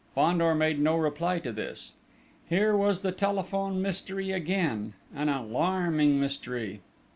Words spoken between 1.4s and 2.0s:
this.